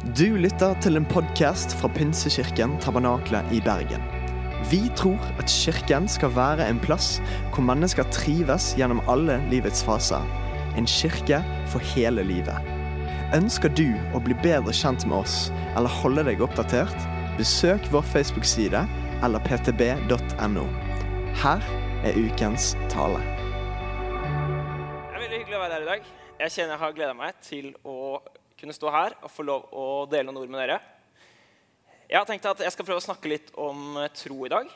[0.00, 4.00] Du lytter til en podkast fra Pinsekirken Tabernakle i Bergen.
[4.70, 7.18] Vi tror at kirken skal være en plass
[7.52, 10.24] hvor mennesker trives gjennom alle livets faser.
[10.80, 12.72] En kirke for hele livet.
[13.36, 15.36] Ønsker du å bli bedre kjent med oss
[15.76, 16.96] eller holde deg oppdatert?
[17.36, 18.86] Besøk vår Facebook-side
[19.20, 20.66] eller ptb.no.
[21.44, 21.72] Her
[22.08, 23.20] er ukens tale.
[24.16, 26.12] Det er veldig hyggelig å være her i dag.
[26.40, 28.16] Jeg kjenner jeg har gleda meg til å
[28.60, 30.80] kunne stå her og få lov å dele noen ord med dere.
[32.10, 34.68] Jeg har tenkt at jeg skal prøve å snakke litt om eh, tro i dag.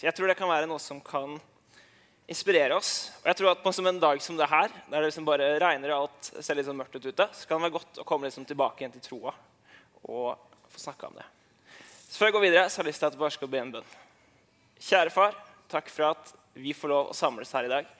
[0.00, 1.38] Jeg tror det kan være noe som kan
[2.30, 3.10] inspirere oss.
[3.22, 5.94] Og jeg tror at på en dag som det her, der det liksom bare regner
[5.94, 8.28] og alt ser litt sånn mørkt ut ute, så kan det være godt å komme
[8.28, 9.34] liksom tilbake igjen til troa
[10.02, 10.36] og
[10.72, 11.26] få snakke om det.
[12.06, 13.60] Så Før jeg går videre, så har jeg lyst til at jeg bare skal be
[13.62, 13.92] en bønn.
[14.82, 15.36] Kjære far,
[15.72, 17.92] takk for at vi får lov å samles her i dag.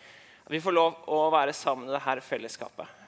[0.42, 2.98] At vi får lov å være sammen i dette fellesskapet.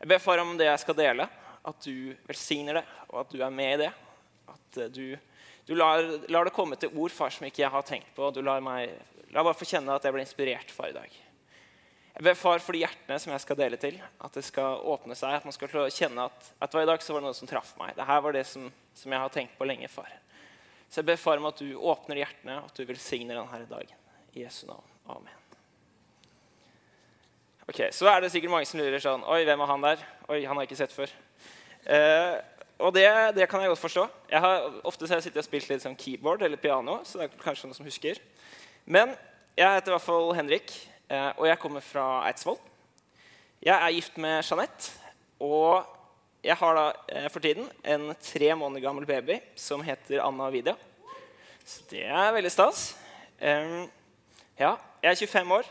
[0.00, 1.28] Jeg ber far om det jeg skal dele,
[1.64, 3.90] at du velsigner det, og at du er med i det.
[4.52, 5.16] At eh, du,
[5.68, 8.30] du lar, lar, det komme til ord far, som ikke jeg har tenkt på.
[8.34, 8.92] Du lar meg
[9.34, 11.20] la bare få kjenne at jeg ble inspirert far i dag.
[12.14, 15.16] Jeg ber far for de hjertene som jeg skal dele til, at det skal åpne
[15.18, 15.34] seg.
[15.34, 17.96] At man skal kjenne at, at i dag så var det noe som traff meg.
[17.96, 20.12] Det her var det som, som, jeg har tenkt på lenge, far.
[20.86, 23.98] Så jeg ber far om at du åpner hjertene, og at du velsigner denne dagen.
[24.34, 24.86] I Jesu navn.
[25.10, 25.40] Amen.
[27.66, 30.02] Ok, Så er det sikkert mange som lurer sånn Oi, hvem er han der?
[30.28, 31.10] Oi, han har jeg ikke sett før.
[31.86, 32.34] Eh,
[32.78, 33.04] og det,
[33.36, 34.06] det, kan jeg godt forstå.
[34.30, 37.00] Jeg har ofte jeg sittet og spilt litt som keyboard eller piano.
[37.04, 38.20] så det er kanskje noen som husker.
[38.84, 39.14] Men
[39.56, 40.74] jeg heter i hvert fall Henrik,
[41.08, 42.58] eh, og jeg kommer fra Eidsvoll.
[43.64, 44.90] Jeg er gift med Jeanette,
[45.40, 45.86] og
[46.44, 50.74] jeg har da eh, for tiden en tre måneder gammel baby som heter Anna Vidia.
[51.64, 52.90] Så det er veldig stas.
[53.40, 55.70] Ja, jeg er 25 år.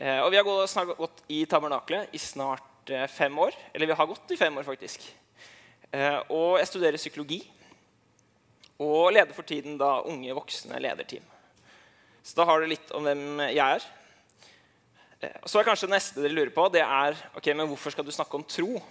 [0.00, 3.54] Eh, og vi har gått, gått i tabernaklet i snart eh, fem år.
[3.74, 5.04] Eller vi har gått i fem år, faktisk.
[5.92, 7.40] Eh, og jeg studerer psykologi.
[8.82, 11.24] Og leder for tiden da unge voksne lederteam.
[12.26, 13.86] Så da har du litt om hvem jeg er.
[15.40, 18.04] Og så er kanskje det neste dere lurer på, det er ok, men hvorfor skal
[18.04, 18.82] du snakke om tro.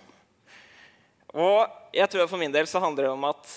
[1.35, 1.59] Og
[1.94, 3.51] jeg tror For min del så handler det om at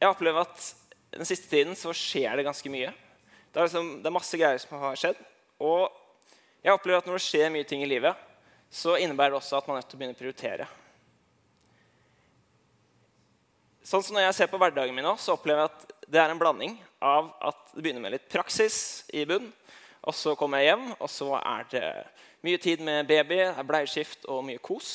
[0.00, 0.66] jeg opplever at
[1.14, 2.92] den siste tiden så skjer det ganske mye.
[3.50, 5.18] Det er, liksom, det er masse greier som har skjedd.
[5.60, 5.88] Og
[6.62, 8.14] jeg opplever at Når det skjer mye ting i livet,
[8.70, 10.68] så innebærer det også at man er nødt til å begynne å prioritere.
[13.90, 16.30] Sånn som Når jeg ser på hverdagen min nå, så opplever jeg at det er
[16.30, 19.48] en blanding av at det begynner med litt praksis i bunn,
[20.06, 21.86] og så kommer jeg hjem, og så er det
[22.46, 24.92] mye tid med baby, bleieskift og mye kos.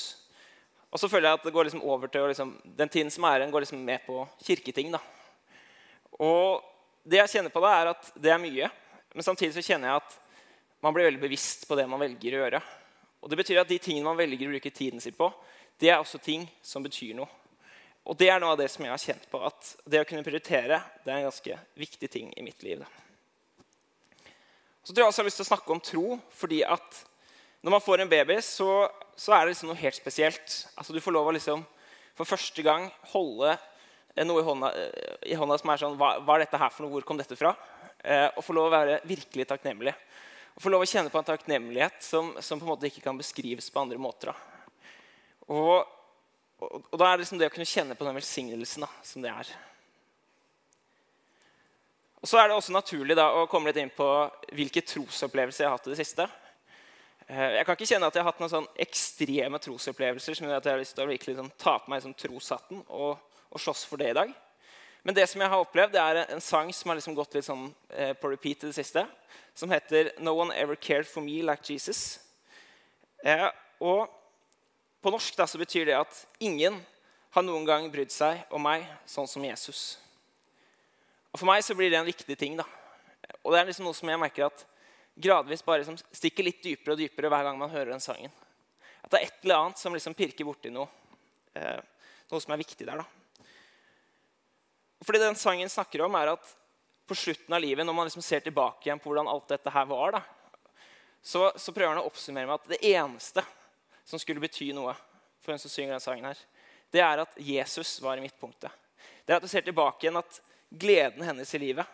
[0.90, 3.42] Og så føler jeg at det går liksom over til liksom, den tiden som er
[3.42, 4.96] igjen, går liksom med på kirketing.
[4.96, 5.02] da.
[6.24, 6.64] Og
[7.04, 8.70] det jeg kjenner på da, er at det er mye.
[9.14, 10.16] Men samtidig så kjenner jeg at
[10.82, 12.64] man blir veldig bevisst på det man velger å gjøre.
[13.26, 15.32] Og det betyr at De tingene man velger å bruke tiden sin på,
[15.82, 17.28] det er også ting som betyr noe.
[18.06, 20.24] Og det er noe av det som jeg har kjent på, at det å kunne
[20.24, 22.84] prioritere det er en ganske viktig ting i mitt liv.
[24.86, 27.00] Så tror jeg også jeg har lyst til å snakke om tro, fordi at
[27.66, 28.86] når man får en baby, så,
[29.18, 30.60] så er det liksom noe helt spesielt.
[30.78, 31.64] Altså Du får lov å liksom,
[32.14, 33.56] for første gang holde
[34.22, 34.70] noe i hånda,
[35.26, 36.94] i hånda som er sånn hva, hva, er dette her for noe?
[36.94, 37.56] Hvor kom dette fra?
[38.06, 39.96] Eh, og få lov å være virkelig takknemlig.
[40.56, 43.18] Å få lov å kjenne på en takknemlighet som, som, på en måte ikke kan
[43.20, 44.32] beskrives på andre måter.
[45.52, 45.84] Og,
[46.64, 49.26] og, og, da er det liksom det å kunne kjenne på den velsignelsen da, som
[49.26, 49.52] det er.
[52.24, 54.08] Og Så er det også naturlig da, å komme litt inn på
[54.56, 56.30] hvilke trosopplevelser jeg har hatt i det siste.
[57.28, 60.62] Eh, jeg kan ikke kjenne at jeg har hatt noen sånn ekstreme trosopplevelser som gjør
[60.62, 63.20] at jeg har lyst til å virkelig sånn, ta på meg sånn troshatten og,
[63.52, 64.32] og slåss for det i dag.
[65.06, 67.46] Men det som jeg har opplevd, det er en sang som har liksom gått litt
[67.46, 69.06] sånn, eh, på repeat i det siste,
[69.54, 72.18] som heter 'No One Ever Cared For Me Like Jesus'.
[73.24, 74.10] Eh, og
[75.04, 76.84] på norsk da, så betyr det at ingen
[77.30, 79.98] har noen gang brydd seg om meg sånn som Jesus.
[81.34, 82.58] Og For meg så blir det en viktig ting.
[82.58, 82.64] da.
[83.44, 84.66] Og det er liksom noe som jeg merker at
[85.20, 88.32] gradvis bare liksom stikker litt dypere og dypere hver gang man hører den sangen.
[89.04, 90.88] At det er et eller annet som liksom pirker borti noe.
[91.54, 91.80] Eh,
[92.32, 92.98] noe som er viktig der.
[92.98, 93.25] da.
[95.06, 96.54] Fordi den sangen snakker om, er at
[97.06, 99.86] på slutten av livet, når man liksom ser tilbake igjen på hvordan alt dette her
[99.86, 100.22] var, da,
[101.26, 103.42] så, så, prøver han å oppsummere med at det eneste
[104.06, 104.94] som skulle bety noe
[105.42, 106.42] for hun som synger den sangen, her,
[106.94, 108.74] det er at Jesus var i midtpunktet.
[109.26, 111.86] Det er at du ser tilbake igjen at gleden hennes i livet,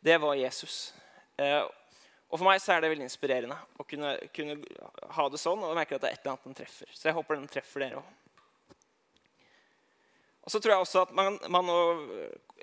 [0.00, 0.92] det var Jesus.
[1.40, 1.64] Eh,
[2.30, 4.60] og For meg så er det veldig inspirerende å kunne, kunne
[5.16, 6.92] ha det sånn og merke at det er et eller annet den treffer.
[6.94, 8.19] Så jeg håper den treffer dere òg.
[10.50, 11.74] Og så tror jeg også at man, man nå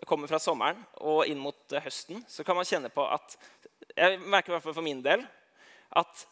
[0.04, 3.38] kommer fra sommeren og inn mot høsten, så kan man kjenne på at
[3.96, 5.24] Jeg merker i hvert fall for min del
[5.96, 6.26] at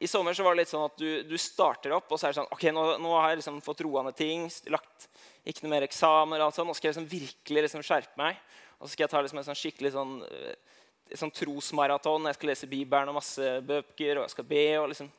[0.00, 2.32] I sommer så var det litt sånn at du, du starter opp, og så er
[2.32, 4.48] det sånn ok, nå, nå har jeg liksom fått roende ting.
[4.72, 5.04] lagt
[5.44, 6.40] Ikke noe mer eksamener.
[6.40, 8.40] og alt sånt, Nå skal jeg liksom virkelig liksom skjerpe meg.
[8.80, 12.32] Og så skal jeg ta liksom en sånn skikkelig sånn, eh, sånn trosmaraton.
[12.32, 14.66] Jeg skal lese Bibelen og masse bøker, og jeg skal be.
[14.80, 15.12] og liksom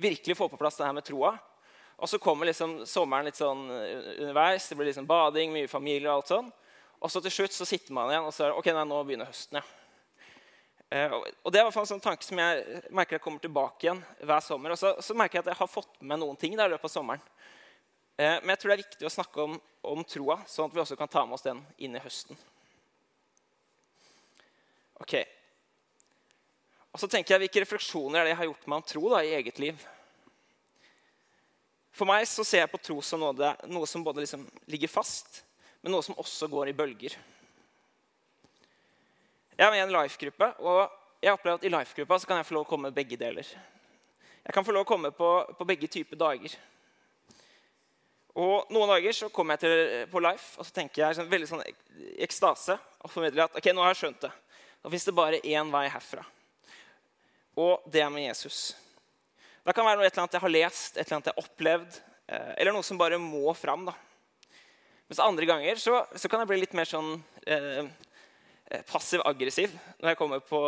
[0.00, 1.34] virkelig få på plass det her med troa.
[2.00, 4.68] Og så kommer liksom sommeren litt sånn eh, underveis.
[4.70, 6.48] Det blir liksom bading, mye familie og alt sånn.
[7.00, 9.02] Og så til slutt så sitter man igjen og så er det, ok, nei, nå
[9.04, 9.60] begynner høsten.
[9.60, 9.76] ja.
[10.90, 14.42] Eh, og Det er en sånn tanke som jeg merker jeg kommer tilbake igjen hver
[14.42, 14.74] sommer.
[14.74, 16.88] Og så, så merker jeg at jeg har fått med noen ting der i løpet
[16.88, 17.22] av sommeren.
[18.16, 19.60] Eh, men jeg tror det er viktig å snakke om,
[19.92, 22.40] om troa, sånn at vi også kan ta med oss den inn i høsten.
[25.00, 25.14] Ok.
[26.90, 29.22] Og så tenker jeg, Hvilke refleksjoner er det jeg har gjort meg om tro da,
[29.24, 29.88] i eget liv?
[31.94, 35.42] For meg så ser jeg på tro som noe, noe som både liksom ligger fast,
[35.82, 37.16] men noe som også går i bølger.
[39.56, 40.86] Jeg er med i en life-gruppe, og
[41.20, 43.48] jeg opplever at i life-gruppa kan jeg få lov å komme begge deler.
[44.40, 46.54] Jeg kan få lov å komme på, på begge typer dager.
[48.40, 51.48] Og Noen dager så kommer jeg til, på Life og så tenker jeg sånn, veldig
[51.50, 51.64] sånn
[52.22, 54.30] ekstase og formidler at ok, nå har jeg skjønt det.
[54.80, 56.24] Nå fins det bare én vei herfra.
[57.60, 58.70] Og det er med Jesus.
[59.70, 61.46] Det kan være noe et eller annet jeg har lest, et eller annet jeg har
[61.46, 63.86] opplevd, eh, eller noe som bare må fram.
[63.86, 63.94] da.
[65.06, 67.14] Mens andre ganger så, så kan jeg bli litt mer sånn
[67.46, 67.86] eh,
[68.70, 70.60] Eh, passiv-aggressiv når jeg kommer på,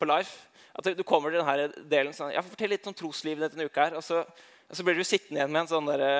[0.00, 0.46] på Life.
[0.76, 3.84] At du kommer til denne delen sånn, ja, Fortell litt om troslivet denne uka.
[3.84, 6.10] her, og så, og så, blir du sittende igjen med en sånn derre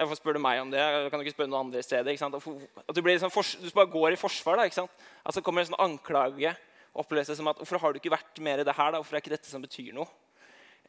[0.00, 0.80] Hvorfor spør du meg om det?
[0.80, 2.08] Jeg kan du ikke spørre noen andre steder.
[2.08, 2.36] Ikke sant?
[2.88, 4.56] At du, liksom, du, bare går i forsvar.
[4.56, 5.02] da, ikke sant?
[5.28, 6.54] At så kommer en sånn anklage
[6.96, 8.94] oppleves som at hvorfor har du ikke vært mer i det her?
[8.94, 9.02] da?
[9.02, 10.08] Hvorfor er ikke dette som betyr noe?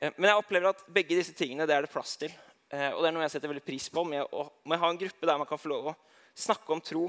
[0.02, 2.34] Eh, men jeg opplever at begge disse tingene det er det plass til.
[2.74, 4.90] Eh, og det er noe jeg setter veldig pris på med å, med å ha
[4.92, 5.98] en gruppe der man kan få lov å
[6.38, 7.06] snakke om tro.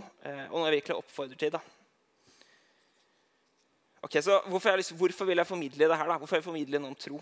[0.53, 1.55] Og noe jeg virkelig oppfordrer til.
[1.55, 1.62] da.
[4.03, 6.09] Ok, så hvorfor, jeg, hvorfor, vil jeg formidle det her?
[6.11, 6.19] da?
[6.19, 7.21] Hvorfor vil jeg formidle noe om tro?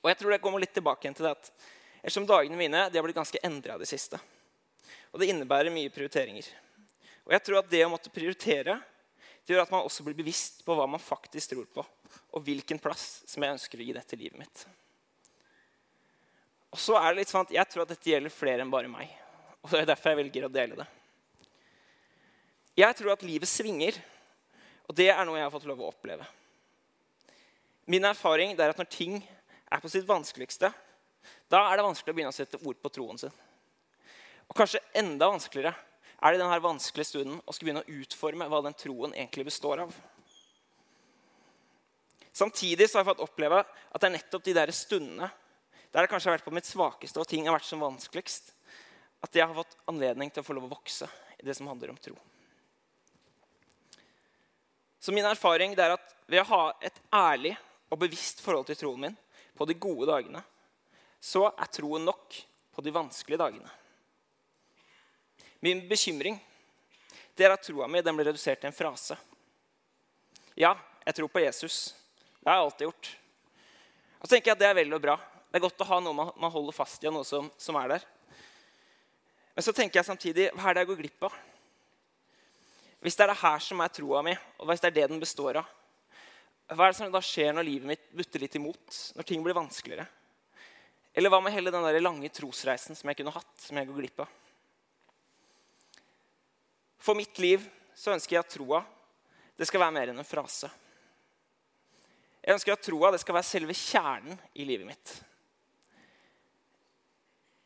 [0.00, 1.50] Og jeg tror det kommer litt tilbake igjen til det at
[2.00, 4.18] ettersom dagene mine de har blitt ganske endra det siste.
[5.12, 6.48] Og det innebærer mye prioriteringer.
[7.28, 8.80] Og jeg tror at det å måtte prioritere
[9.42, 11.84] det gjør at man også blir bevisst på hva man faktisk tror på,
[12.32, 14.64] og hvilken plass som jeg ønsker å gi dette livet mitt.
[16.72, 18.88] Og så er det litt sånn at Jeg tror at dette gjelder flere enn bare
[18.88, 19.10] meg.
[19.62, 20.88] Og det er derfor jeg velger å dele det.
[22.80, 23.98] Jeg tror at livet svinger
[24.88, 26.26] og det er noe jeg har fått lov å oppleve.
[27.88, 30.68] Min erfaring er at når ting er på sitt vanskeligste,
[31.48, 33.32] da er det vanskelig å begynne å sette ord på troen sin.
[34.50, 38.48] Og kanskje enda vanskeligere er det i denne vanskelige stunden å skulle begynne å utforme
[38.50, 39.94] hva den troen egentlig består av.
[42.32, 45.28] Samtidig så har jeg fått oppleve at det er nettopp de der stundene
[45.92, 48.54] der det kanskje har vært på mitt svakeste og ting har vært som vanskeligst,
[49.20, 51.92] at jeg har fått anledning til å få lov å vokse i det som handler
[51.92, 52.14] om tro.
[55.02, 57.52] Så min erfaring er at ved å ha et ærlig
[57.92, 59.18] og bevisst forhold til troen min
[59.58, 60.40] på de gode dagene,
[61.20, 62.38] så er troen nok
[62.72, 63.68] på de vanskelige dagene.
[65.60, 66.40] Min bekymring
[67.36, 69.16] det er at troa mi blir redusert til en frase.
[70.56, 70.72] Ja,
[71.04, 71.92] jeg tror på Jesus.
[72.42, 73.10] Det har jeg alltid gjort.
[74.18, 75.14] Og så tenker jeg at Det er vel og bra.
[75.52, 77.76] Det er godt å ha noe man, man holder fast i, og noe som, som
[77.78, 78.06] er der.
[79.52, 81.36] Men så tenker jeg samtidig hva er det jeg går glipp av?
[83.02, 85.22] Hvis det er det her som er troa mi, og hvis det er det den
[85.22, 85.70] består av,
[86.72, 88.98] hva er det som da skjer når livet mitt butter litt imot?
[89.18, 90.06] Når ting blir vanskeligere?
[91.12, 93.98] Eller hva med hele den der lange trosreisen som jeg kunne hatt, som jeg går
[93.98, 94.38] glipp av?
[97.02, 97.66] For mitt liv
[97.98, 98.80] så ønsker jeg at troa
[99.58, 100.70] det skal være mer enn en frase.
[102.42, 105.12] Jeg ønsker at troa skal være selve kjernen i livet mitt.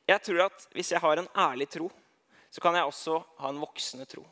[0.06, 1.88] Jeg tror at hvis jeg har en ærlig tro,
[2.50, 4.22] så kan jeg også ha en voksende tro.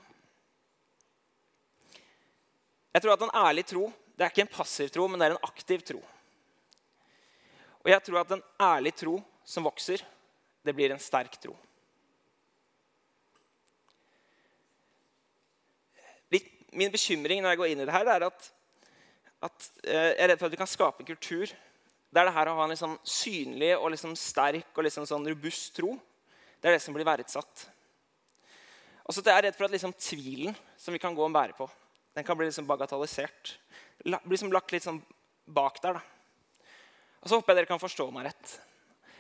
[2.95, 5.35] Jeg tror at En ærlig tro det er ikke en passiv tro, men det er
[5.35, 5.99] en aktiv tro.
[7.83, 10.05] Og jeg tror at en ærlig tro som vokser,
[10.65, 11.57] det blir en sterk tro.
[16.75, 18.47] Min bekymring når jeg går inn i det her, er at,
[19.45, 21.53] at eh, jeg er redd for at vi kan skape en kultur
[22.15, 25.73] der det her å ha en liksom synlig og liksom sterk og liksom sånn robust
[25.75, 25.97] tro,
[26.63, 27.65] det er det som blir verdsatt.
[29.05, 31.57] Og så er jeg redd for at liksom tvilen som vi kan gå og bære
[31.59, 31.67] på,
[32.15, 33.57] den kan bli liksom bagatellisert.
[34.05, 35.03] Bli liksom lagt litt sånn
[35.51, 35.99] bak der.
[35.99, 36.71] da.
[37.21, 38.55] Og så håper jeg dere kan forstå meg rett.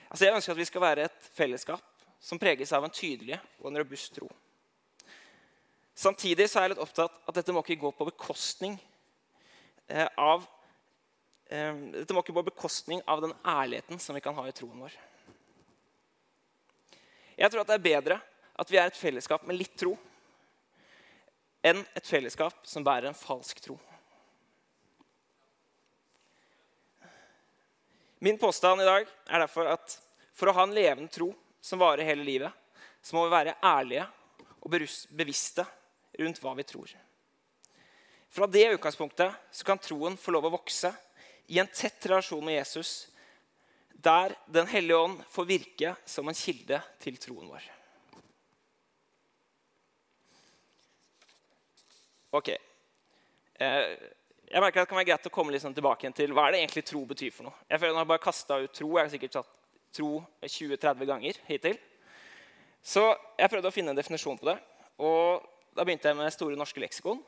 [0.07, 1.83] Altså Jeg ønsker at vi skal være et fellesskap
[2.23, 4.29] som preges av en tydelig og en robust tro.
[5.95, 8.94] Samtidig så er jeg litt opptatt at dette må ikke gå på bekostning eh,
[10.17, 10.47] av
[11.51, 14.81] eh, dette må ikke på bekostning av den ærligheten som vi kan ha i troen
[14.87, 14.95] vår.
[17.35, 18.21] Jeg tror at det er bedre
[18.55, 19.97] at vi er et fellesskap med litt tro
[21.65, 23.77] enn et fellesskap som bærer en falsk tro.
[28.25, 29.99] Min påstand i dag er derfor at
[30.35, 31.29] for å ha en levende tro
[31.61, 32.53] som varer hele livet,
[33.05, 34.07] så må vi være ærlige
[34.65, 35.67] og bevisste
[36.21, 36.89] rundt hva vi tror.
[38.35, 40.91] Fra det utgangspunktet så kan troen få lov å vokse
[41.47, 43.07] i en tett relasjon med Jesus,
[43.95, 47.69] der Den hellige ånd får virke som en kilde til troen vår.
[52.35, 52.51] Ok.
[52.51, 53.95] Eh,
[54.51, 56.65] jeg merker at Det kan være greit å komme sånn tilbake til hva er det
[56.65, 57.31] egentlig tro betyr.
[57.31, 57.55] for noe.
[57.71, 58.89] Jeg føler at har jeg bare kasta ut tro.
[58.97, 59.53] Jeg har sikkert satt
[59.93, 61.79] tro 20-30 ganger hittil.
[62.83, 64.59] Så jeg prøvde å finne en definisjon på det.
[64.99, 67.25] Og Da begynte jeg med Store norske leksikon.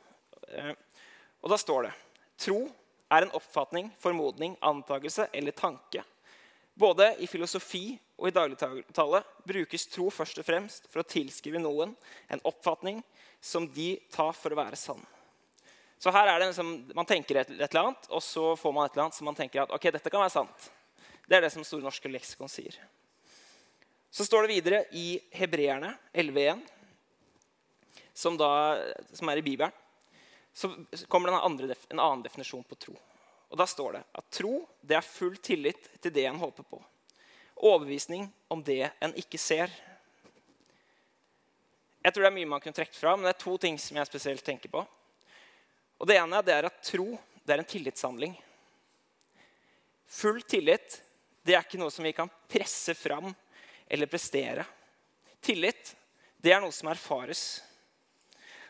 [1.47, 1.95] Og Da står det
[2.43, 2.65] tro
[3.07, 6.03] er en oppfatning, formodning, antakelse eller tanke.
[6.75, 11.95] Både i filosofi og i dagligtale brukes tro først og fremst for å tilskrive noen
[12.27, 12.99] en oppfatning
[13.39, 14.99] som de tar for å være sann.
[16.03, 18.85] Så her er det liksom, Man tenker et, et, eller annet, og så får man
[18.85, 20.69] et eller annet som man tenker at ok, dette kan være sant.
[21.31, 22.75] Det er det som Store norske leksikon sier.
[24.11, 26.59] Så står det videre i Hebreerne 11.1,
[28.13, 29.86] som, som er i Bibelen
[30.57, 30.75] så
[31.09, 32.95] kommer det en, andre, en, annen definisjon på tro.
[33.49, 36.81] Og Da står det at tro det er full tillit til det en håper på.
[37.57, 39.69] Overbevisning om det en ikke ser.
[42.01, 44.01] Jeg tror det er mye man kunne trekke fra, men det er to ting som
[44.01, 44.81] jeg spesielt tenker på.
[46.01, 47.11] Og Det ene det er at tro
[47.45, 48.33] det er en tillitshandling.
[50.09, 51.03] Full tillit
[51.45, 53.29] det er ikke noe som vi kan presse fram
[53.87, 54.65] eller prestere.
[55.45, 55.93] Tillit
[56.41, 57.61] det er noe som erfares.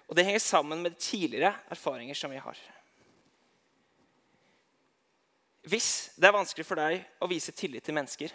[0.07, 2.59] Og det henger sammen med tidligere erfaringer som vi har.
[5.67, 8.31] Hvis det er vanskelig for deg å vise tillit til mennesker,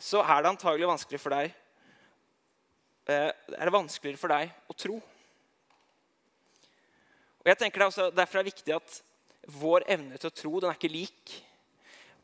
[0.00, 1.52] så er det antagelig vanskelig for deg
[3.04, 4.96] eh, er det vanskeligere for deg å tro.
[7.42, 9.00] Og jeg tenker det også, Derfor er det viktig at
[9.60, 11.34] vår evne til å tro den er ikke lik.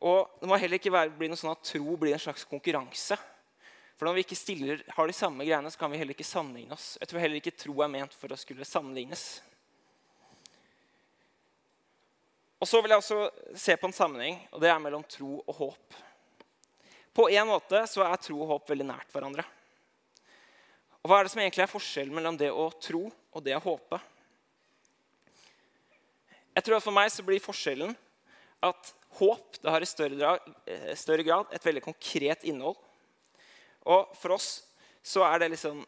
[0.00, 3.18] Og Det må heller ikke være, bli noe sånn at tro blir en slags konkurranse.
[3.98, 6.76] For når vi ikke stiller, har de samme greiene, så kan vi heller ikke sammenligne
[6.76, 6.92] oss.
[7.00, 9.24] Jeg tror heller ikke tro er ment for å skulle sammenlignes.
[12.62, 15.58] Og så vil jeg også se på en sammenheng, og det er mellom tro og
[15.58, 15.98] håp.
[17.10, 19.42] På en måte så er tro og håp veldig nært hverandre.
[21.02, 23.64] Og Hva er det som egentlig er forskjellen mellom det å tro og det å
[23.66, 23.98] håpe?
[26.54, 27.98] Jeg tror at For meg så blir forskjellen
[28.62, 30.36] at håp det har i større
[30.66, 32.78] eh, større grad et veldig konkret innhold
[33.88, 34.48] og for oss
[35.02, 35.80] så er det liksom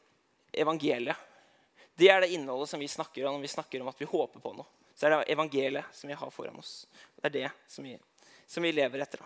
[0.53, 1.17] evangeliet.
[1.95, 4.41] Det er det innholdet som vi snakker om når vi snakker om at vi håper
[4.41, 4.69] på noe.
[4.97, 6.87] Så er det evangeliet som vi har foran oss.
[7.17, 7.93] Det er det som vi,
[8.49, 9.21] som vi lever etter.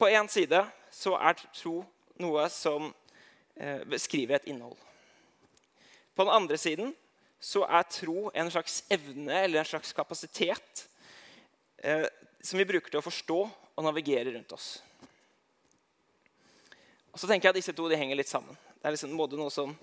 [0.00, 1.82] På én side så er tro
[2.20, 2.88] noe som
[3.54, 4.76] eh, beskriver et innhold.
[6.16, 6.94] På den andre siden
[7.40, 10.86] så er tro en slags evne eller en slags kapasitet
[11.78, 12.06] eh,
[12.40, 14.74] som vi bruker til å forstå og navigere rundt oss.
[17.12, 18.56] Og så tenker jeg at Disse to de henger litt sammen.
[18.80, 19.74] Det er liksom både noe som,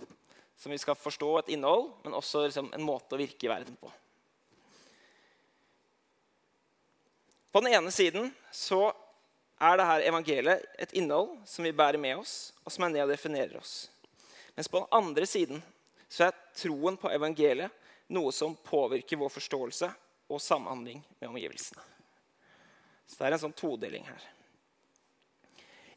[0.57, 3.77] som vi skal forstå et innhold, men også liksom en måte å virke i verden
[3.79, 3.91] på.
[7.51, 8.89] På den ene siden så
[9.59, 13.05] er det her evangeliet et innhold som vi bærer med oss, og som er ned
[13.07, 13.89] og definerer oss.
[14.55, 15.61] Mens på den andre siden
[16.09, 17.73] så er troen på evangeliet
[18.13, 19.89] noe som påvirker vår forståelse
[20.29, 21.81] og samhandling med omgivelsene.
[23.09, 24.25] Så det er en sånn todeling her.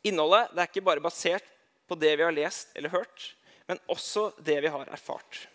[0.07, 1.47] Innholdet er ikke bare basert
[1.89, 3.27] på det vi har lest eller hørt,
[3.69, 5.47] men også det vi har erfart.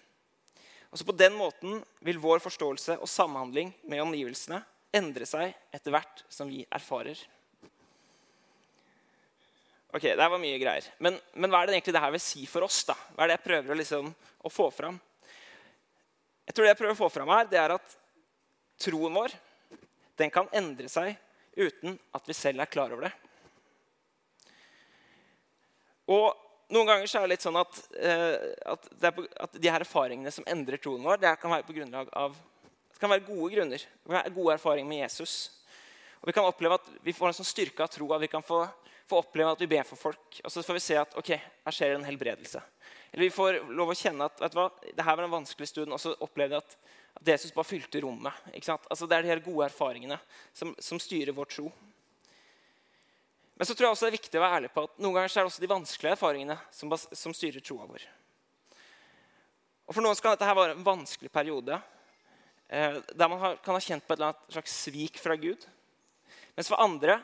[0.91, 4.61] Også På den måten vil vår forståelse og samhandling med omgivelsene
[4.95, 7.19] endre seg etter hvert som vi erfarer.
[9.91, 10.87] Ok, Det var mye greier.
[10.99, 12.83] Men, men, hva er det egentlig det her vil si for oss?
[12.87, 12.95] da?
[13.15, 14.09] Hva er det jeg prøver å, liksom,
[14.43, 14.99] å få fram?
[16.47, 17.95] Jeg tror det jeg prøver å få fram her, det er at
[18.79, 19.35] troen vår
[20.17, 21.15] den kan endre seg
[21.57, 23.13] uten at vi selv er klar over det.
[26.07, 26.27] Og
[26.73, 28.35] noen ganger så er det litt sånn at, eh,
[28.73, 32.11] at, på, at de her erfaringene som endrer troen vår, det kan være på grunnlag
[32.15, 32.35] av
[32.97, 33.77] det kan være gode grunner.
[33.77, 35.33] Det kan være gode erfaringer med Jesus.
[36.17, 38.07] Og Vi kan oppleve at vi får en sånn styrke av tro.
[38.15, 38.63] At vi kan få,
[39.05, 40.39] få, oppleve at vi ber for folk.
[40.41, 42.63] Og så får vi se at ok, her skjer en helbredelse.
[43.11, 45.69] Eller vi får lov å kjenne at vet du hva, det her var en vanskelig
[45.69, 46.73] stund, og så opplever vi at,
[47.21, 48.49] at Jesus bare fylte rommet.
[48.49, 50.17] Altså Det er de her gode erfaringene
[50.49, 51.69] som, som styrer vår tro.
[53.57, 55.31] Men så tror jeg også det er viktig å være ærlig på at noen ganger
[55.31, 58.03] er det også de vanskelige erfaringene som, som styrer troa vår.
[59.87, 61.79] Og For noen skal dette her være en vanskelig periode
[62.69, 65.65] eh, der man har, kan ha kjent på et eller annet slags svik fra Gud.
[66.57, 67.17] Mens for andre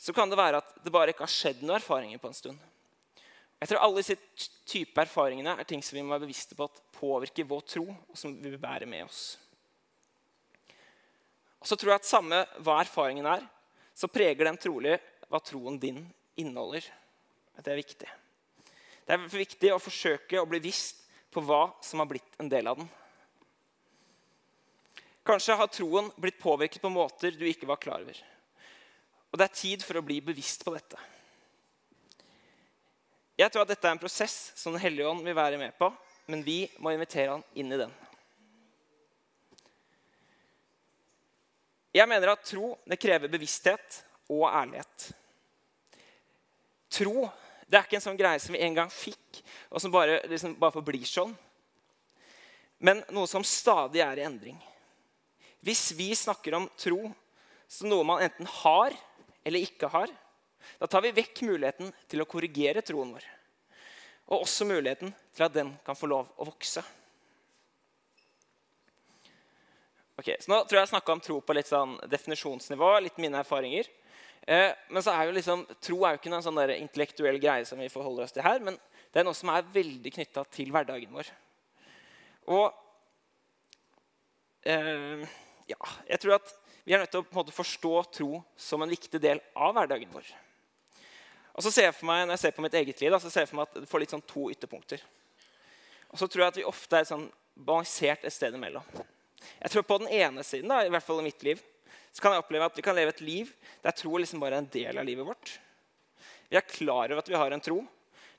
[0.00, 2.58] så kan det være at det bare ikke har skjedd noen erfaringer på en stund.
[3.56, 6.82] Jeg tror alle disse type erfaringene er ting som vi må være bevisste på at
[6.98, 9.36] påvirker vår tro, og som vi vil bære med oss.
[11.62, 13.46] Og Så tror jeg at samme hva erfaringen er,
[13.96, 14.98] så preger den trolig
[15.30, 16.04] hva troen din
[16.38, 16.84] inneholder.
[17.56, 18.08] Det er viktig.
[19.06, 22.68] Det er viktig å forsøke å bli visst på hva som har blitt en del
[22.70, 22.88] av den.
[25.26, 28.18] Kanskje har troen blitt påvirket på måter du ikke var klar over.
[29.32, 30.98] Og det er tid for å bli bevisst på dette.
[33.36, 35.90] Jeg tror at dette er en prosess som Den hellige ånd vil være med på,
[36.30, 37.92] men vi må invitere han inn i den.
[41.96, 44.02] Jeg mener at tro det krever bevissthet
[44.32, 45.10] og ærlighet.
[46.96, 47.28] Tro
[47.66, 49.40] det er ikke en sånn greie som vi en gang fikk,
[49.74, 51.32] og som bare, liksom, bare forblir sånn.
[52.78, 54.58] Men noe som stadig er i endring.
[55.66, 57.00] Hvis vi snakker om tro
[57.66, 58.94] som noe man enten har
[59.46, 60.12] eller ikke har,
[60.78, 63.26] da tar vi vekk muligheten til å korrigere troen vår.
[64.30, 66.84] Og også muligheten til at den kan få lov å vokse.
[70.16, 73.42] Ok, så Nå tror jeg jeg snakka om tro på litt sånn definisjonsnivå, litt mine
[73.42, 73.90] erfaringer.
[74.46, 77.66] Eh, men så er jo liksom, tro er jo ikke noen sånn der intellektuell greie
[77.66, 78.78] som vi forholder oss til her, men
[79.10, 81.32] det er noe som er veldig knytta til hverdagen vår.
[82.54, 82.66] Og
[84.70, 85.26] eh,
[85.66, 85.78] ja,
[86.12, 86.54] jeg tror at
[86.86, 90.28] vi er nødt til å måte, forstå tro som en viktig del av hverdagen vår.
[91.56, 93.32] Og så ser jeg for meg, Når jeg ser på mitt eget liv, da, så
[93.32, 95.02] ser jeg for meg at det får litt sånn to ytterpunkter.
[96.12, 97.26] Og så tror jeg at vi ofte er sånn
[97.56, 98.84] balansert et sted imellom.
[99.62, 101.62] Jeg tror På den ene siden da, i hvert fall i mitt liv,
[102.16, 103.50] så kan jeg oppleve at vi kan leve et liv
[103.84, 105.50] der tro liksom bare er en del av livet vårt.
[106.48, 107.82] Vi er klar over at vi har en tro,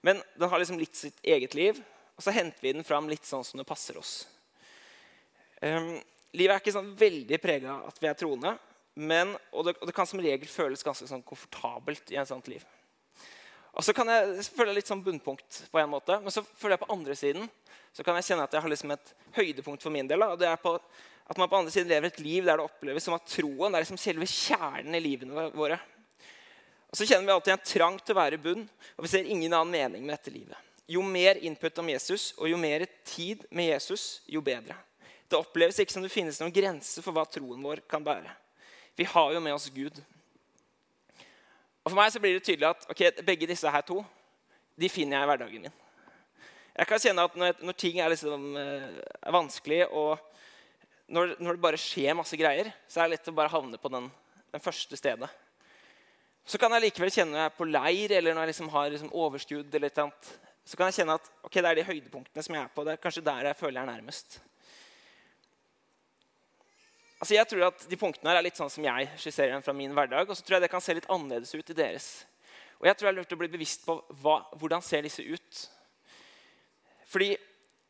[0.01, 1.77] men den har liksom litt sitt eget liv.
[2.17, 4.23] Og så henter vi den fram litt sånn som det passer oss.
[5.61, 5.99] Um,
[6.33, 8.55] livet er ikke sånn veldig prega av at vi er troende,
[8.97, 12.49] men, og, det, og, det, kan som regel føles ganske sånn komfortabelt i et sånt
[12.49, 12.65] liv.
[13.77, 16.85] Og så kan jeg føle litt sånn bunnpunkt på en måte, men så føler jeg
[16.87, 17.45] på andre siden
[17.93, 20.25] så kan jeg kjenne at jeg har liksom et høydepunkt for min del.
[20.25, 20.73] og det er på
[21.27, 23.83] at man på andre siden lever et liv der det oppleves som at troen er
[23.83, 25.79] liksom selve kjernen i livene våre.
[26.87, 28.63] Og så kjenner vi alltid en trang til å være bunn,
[28.95, 30.55] og vi ser ingen annen mening med dette livet.
[30.87, 34.77] Jo mer input om Jesus og jo mer tid med Jesus, jo bedre.
[35.27, 38.31] Det oppleves ikke som det finnes noen grenser for hva troen vår kan bære.
[38.95, 39.99] Vi har jo med oss Gud.
[41.83, 43.99] Og For meg så blir det tydelig at okay, begge disse her to
[44.79, 45.75] de finner jeg i hverdagen min.
[46.77, 50.19] Jeg kan kjenne at når, når ting er, liksom, eh, vanskelig og
[51.07, 53.91] når, når, det bare skjer masse greier, så er det lett å bare havne på
[53.91, 54.09] den,
[54.51, 55.29] den første stedet.
[56.47, 58.91] Så kan jeg likevel kjenne når jeg er på leir eller når jeg liksom har
[58.91, 60.29] liksom overskudd, eller et annet,
[60.67, 62.83] så kan jeg kjenne at ok, det er de høydepunktene som jeg er på.
[62.83, 64.39] Det er kanskje der jeg føler jeg er nærmest.
[67.17, 69.73] Altså jeg tror at De punktene her er litt sånn som jeg skisserer dem fra
[69.75, 70.27] min hverdag.
[70.27, 72.09] Og så tror jeg det kan se litt annerledes ut i deres.
[72.77, 75.61] Og jeg tror jeg er lurt å bli bevisst på hva, hvordan ser disse ut.
[77.07, 77.31] Fordi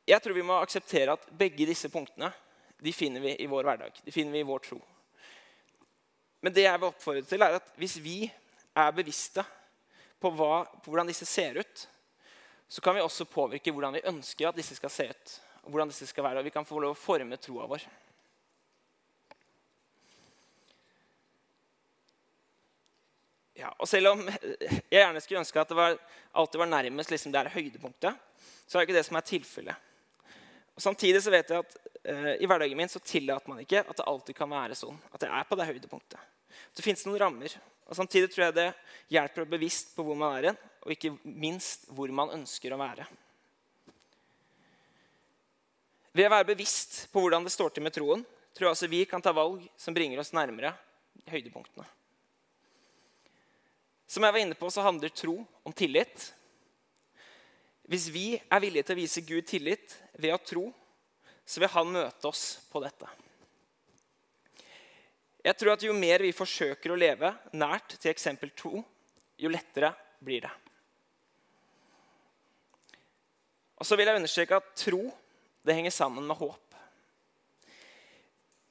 [0.07, 2.29] jeg tror vi må akseptere at begge disse punktene
[2.79, 3.99] de finner vi i vår hverdag.
[4.03, 4.79] De finner vi i vår tro.
[6.45, 8.17] Men det jeg vil oppfordre til, er at hvis vi
[8.77, 9.43] er bevisste
[10.21, 11.87] på, hva, på hvordan disse ser ut,
[12.67, 15.39] så kan vi også påvirke hvordan vi ønsker at disse skal se ut.
[15.63, 17.81] og hvordan disse skal være, og Vi kan få lov å forme troa vår.
[23.57, 25.97] Ja, og Selv om jeg gjerne skulle ønske at det var,
[26.33, 28.15] alltid var nærmest liksom det høydepunktet,
[28.67, 29.86] så er det ikke det som er tilfellet.
[30.77, 33.97] Og Samtidig så vet jeg at uh, i hverdagen min så tillater man ikke at
[33.97, 34.97] det alltid kan være sånn.
[35.09, 36.21] At det er på det høydepunktet.
[36.77, 37.57] Det fins noen rammer.
[37.87, 38.67] Og Samtidig tror jeg det
[39.15, 42.79] hjelper å bevisst på hvor man er hen, og ikke minst hvor man ønsker å
[42.79, 43.07] være.
[46.17, 49.03] Ved å være bevisst på hvordan det står til med troen, tror jeg altså vi
[49.09, 50.71] kan ta valg som bringer oss nærmere
[51.29, 51.85] høydepunktene.
[54.07, 56.31] Som jeg var inne på, så handler tro om tillit.
[57.87, 60.65] Hvis vi er villige til å vise Gud tillit ved å tro,
[61.47, 63.07] så vil han møte oss på dette.
[65.47, 68.81] Jeg tror at Jo mer vi forsøker å leve nært til eksempel tro,
[69.39, 70.51] jo lettere blir det.
[73.77, 75.05] Og så vil jeg understreke at tro
[75.63, 76.63] det henger sammen med håp.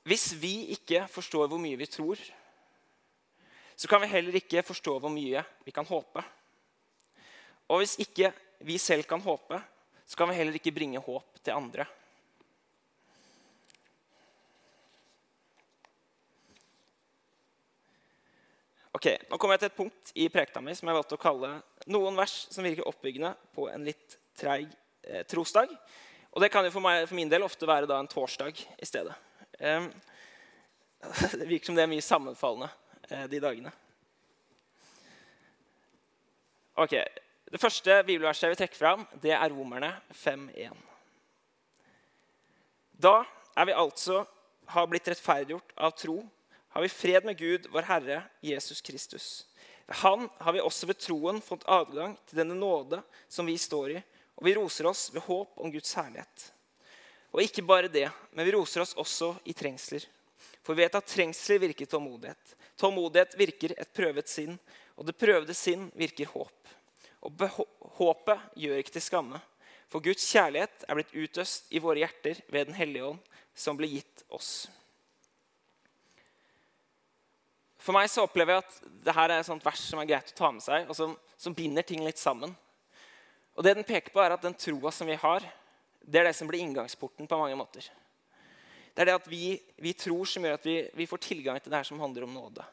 [0.06, 2.20] Hvis vi ikke forstår hvor mye vi tror,
[3.76, 6.22] så kan vi heller ikke forstå hvor mye vi kan håpe.
[7.72, 9.60] Og hvis ikke vi selv kan håpe,
[10.06, 11.86] så kan vi heller ikke bringe håp til andre.
[18.96, 21.50] Ok, Nå kommer jeg til et punkt i prekta mi som jeg valgte å kalle
[21.92, 24.70] noen vers som virker oppbyggende på en litt treig
[25.04, 25.68] eh, trosdag.
[26.32, 28.88] Og det kan jo for, meg, for, min del ofte være da en torsdag i
[28.88, 29.12] stedet.
[29.60, 29.90] Eh,
[31.40, 32.70] det virker som det er mye sammenfallende
[33.10, 33.74] eh, de dagene.
[36.80, 36.96] Ok,
[37.52, 40.72] det første bibelverset jeg vil trekke fram, det er Romerne 5.1.
[42.96, 43.20] Da
[43.56, 44.24] er vi altså
[44.72, 46.20] har blitt rettferdiggjort av tro
[46.76, 49.46] har vi fred med Gud, vår Herre Jesus Kristus.
[49.86, 52.98] Ved Han har vi også ved troen fått adgang til denne nåde
[53.32, 54.02] som vi står i,
[54.36, 56.50] og vi roser oss ved håp om Guds herlighet.
[57.32, 60.04] Og ikke bare det, men vi roser oss også i trengsler.
[60.60, 62.52] For vi vet at trengsler virker tålmodighet.
[62.76, 64.58] Tålmodighet virker et prøvet sinn,
[65.00, 66.75] og det prøvde sinn virker håp.
[67.24, 67.46] Og
[67.98, 69.40] håpet gjør ikke til skamme,
[69.88, 73.20] for Guds kjærlighet er blitt utøst i våre hjerter ved Den hellige ånd,
[73.54, 74.66] som ble gitt oss.
[77.80, 80.50] For meg så opplever jeg at dette er et vers som er greit å ta
[80.50, 82.50] med seg, og som, som binder ting litt sammen.
[83.54, 85.46] Og det den peker på, er at den troa som vi har,
[86.02, 87.86] det er det som blir inngangsporten på mange måter.
[88.96, 91.72] Det er det at vi, vi tror som gjør at vi, vi, får tilgang til
[91.72, 92.64] det her som handler om nåde.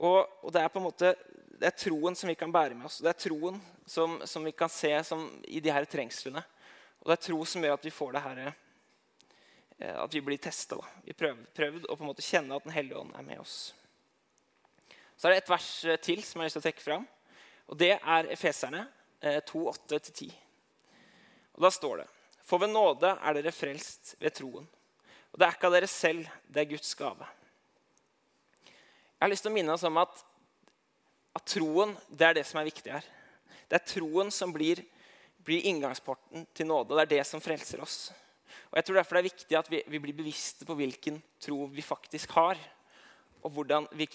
[0.00, 1.14] Og, og, det er på en måte,
[1.60, 3.02] det er troen som vi kan bære med oss.
[3.04, 6.40] Det er troen som, som vi kan se som, i de her trengslene.
[7.02, 10.40] Og det er tro som gjør at vi får det her eh, At vi blir
[10.40, 10.78] testa.
[11.04, 13.58] Vi prøvd, prøvd å på en måte kjenne at Den hellige ånd er med oss.
[15.16, 17.04] Så er det et vers eh, til som jeg har lyst til å trekke fram.
[17.68, 18.86] Og det er Efeserne
[19.20, 20.32] 2, eh, 8-10.
[21.58, 22.08] Og Da står det
[22.48, 24.64] For ved nåde er dere frelst ved troen.
[25.30, 27.28] Og det er ikke av dere selv, det er Guds gave.
[28.64, 30.24] Jeg har lyst til å minne oss om at,
[31.36, 33.06] at troen det er det som er viktig her.
[33.70, 34.82] Det er troen som blir,
[35.46, 36.96] blir inngangsporten til nåde.
[36.96, 38.10] Det er det som frelser oss.
[38.70, 41.64] Og jeg tror Derfor det er viktig at vi, vi blir bevisste på hvilken tro
[41.70, 42.58] vi faktisk har.
[43.46, 44.08] Og hvordan vi,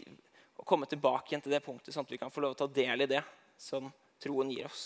[0.56, 2.67] og komme tilbake igjen til det punktet, sånn at vi kan få lov til å
[2.67, 3.23] ta del i det
[3.60, 3.88] som
[4.21, 4.86] troen gir oss.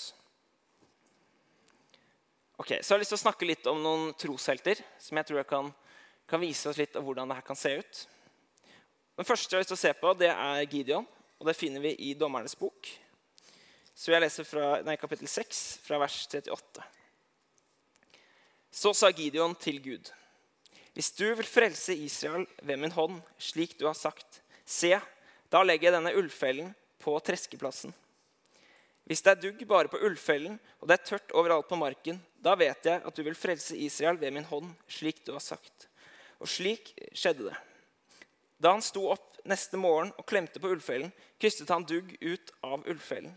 [2.59, 5.39] Ok, Så jeg har lyst til å snakke litt om noen troshelter som jeg tror
[5.39, 5.69] jeg kan,
[6.27, 8.01] kan vise oss litt av hvordan det kan se ut.
[9.15, 11.07] Den første jeg har lyst til å se på, det er Gideon.
[11.39, 12.89] Og Det finner vi i Dommernes bok.
[13.95, 16.83] Så jeg leser fra nei, kapittel 6, fra vers 38.
[18.71, 20.11] Så sa Gideon til Gud.:
[20.93, 24.93] Hvis du vil frelse Israel ved min hånd, slik du har sagt, se,
[25.49, 27.95] da legger jeg denne ullfellen på treskeplassen.
[29.09, 32.53] Hvis det er dugg bare på ullfellen, og det er tørt overalt på marken, da
[32.59, 35.87] vet jeg at du vil frelse Israel ved min hånd, slik du har sagt.
[36.37, 37.55] Og slik skjedde det.
[38.61, 42.85] Da han sto opp neste morgen og klemte på ullfellen, krystet han dugg ut av
[42.85, 43.33] ullfellen.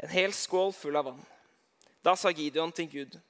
[0.00, 1.22] En hel skål full av vann.
[2.02, 3.20] Da sa Gideon til Gud.: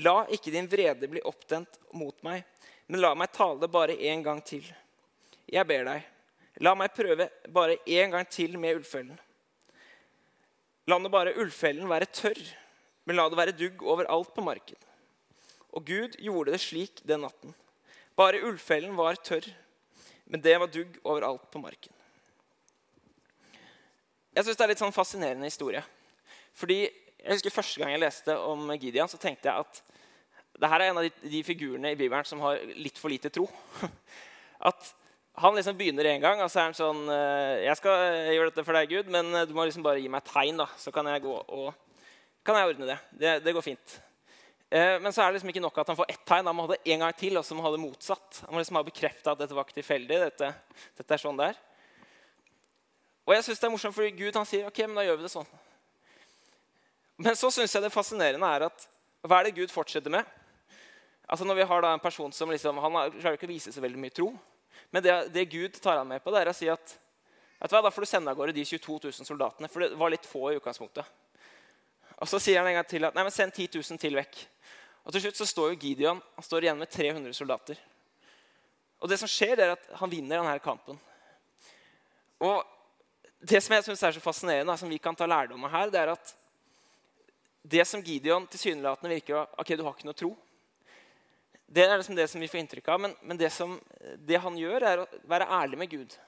[0.00, 2.44] La ikke din vrede bli opptent mot meg,
[2.86, 4.64] men la meg tale bare én gang til.
[5.46, 6.04] Jeg ber deg,
[6.64, 9.16] La meg prøve bare én gang til med ullfellen.
[10.88, 12.40] La nå bare ullfellen være tørr,
[13.04, 14.78] men la det være dugg overalt på marken.
[15.76, 17.52] Og Gud gjorde det slik den natten.
[18.16, 19.44] Bare ullfellen var tørr,
[20.26, 21.92] men det var dugg overalt på marken.
[24.36, 25.82] Jeg synes Det er litt sånn fascinerende historie.
[26.56, 29.82] Fordi jeg husker Første gang jeg leste om Gideon, så tenkte jeg at
[30.56, 33.28] det her er en av de, de figurene i Bibelen som har litt for lite
[33.28, 33.44] tro.
[34.70, 34.86] At
[35.36, 38.64] han liksom begynner en gang, og så er han sånn eh, 'Jeg skal gjøre dette
[38.64, 41.04] for deg, Gud, men eh, du må liksom bare gi meg tegn, da, så kan
[41.12, 41.74] jeg gå og
[42.46, 42.96] kan jeg ordne det.
[43.12, 43.98] Det, det går fint.'
[44.70, 46.48] Eh, men så er det liksom ikke nok at han får ett tegn.
[46.48, 48.42] Han må ha det en gang til, og så må ha det motsatt.
[48.46, 50.18] Han må liksom ha bekrefta at dette var ikke tilfeldig.
[50.24, 50.50] Dette,
[50.98, 51.62] dette er sånn det er.
[53.26, 55.26] Og jeg synes det er morsomt, fordi Gud han sier ok, men da gjør vi
[55.26, 55.54] det sånn.
[57.16, 58.84] Men så syns jeg det fascinerende er at
[59.26, 60.26] hva er det Gud fortsetter med?
[61.26, 63.82] Altså Når vi har da en person som liksom, han klarer ikke å vise så
[63.82, 64.28] veldig mye tro.
[64.94, 66.92] Men det, det, Gud tar han med på, det er å si at
[67.58, 69.70] vet du hva, da får du sende av gårde de 22 000 soldatene.
[69.72, 71.08] For det var litt få i utgangspunktet.
[72.22, 74.38] Og så sier han en gang til at nei, men send 10 000 til vekk.
[75.06, 77.78] Og til slutt så står jo Gideon han står igjen med 300 soldater.
[78.98, 80.98] Og det som skjer, er at han vinner denne kampen.
[82.42, 82.64] Og
[83.38, 86.00] det som jeg synes er så fascinerende, som vi kan ta lærdom av her, det
[86.00, 86.32] er at
[87.66, 90.32] det som Gideon tilsynelatende virker ok, du har ikke noe tro.
[91.66, 93.00] Det er liksom det som vi får inntrykk av.
[93.02, 93.76] Men, men det, som,
[94.18, 96.18] det, han gjør, er å være ærlig med Gud.